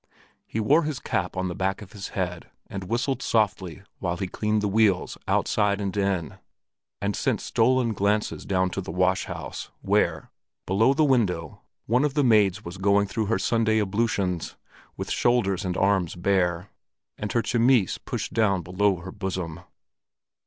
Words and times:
He 0.47 0.59
wore 0.59 0.81
his 0.81 0.99
cap 0.99 1.37
on 1.37 1.47
the 1.47 1.53
back 1.53 1.83
of 1.83 1.91
his 1.91 2.07
head, 2.17 2.49
and 2.65 2.85
whistled 2.85 3.21
softly 3.21 3.83
while 3.99 4.17
he 4.17 4.25
cleaned 4.25 4.63
the 4.63 4.67
wheels 4.67 5.15
outside 5.27 5.79
and 5.79 5.95
in, 5.95 6.39
and 6.99 7.15
sent 7.15 7.39
stolen 7.39 7.93
glances 7.93 8.43
down 8.43 8.71
to 8.71 8.81
the 8.81 8.89
wash 8.89 9.25
house, 9.25 9.69
where, 9.83 10.31
below 10.65 10.95
the 10.95 11.03
window, 11.03 11.61
one 11.85 12.03
of 12.03 12.15
the 12.15 12.23
maids 12.23 12.65
was 12.65 12.77
going 12.79 13.05
through 13.05 13.27
her 13.27 13.37
Sunday 13.37 13.79
ablutions, 13.79 14.55
with 14.97 15.11
shoulders 15.11 15.63
and 15.63 15.77
arms 15.77 16.15
bare, 16.15 16.71
and 17.19 17.33
her 17.33 17.43
chemise 17.43 17.99
pushed 17.99 18.33
down 18.33 18.63
below 18.63 18.95
her 18.95 19.11
bosom. 19.11 19.59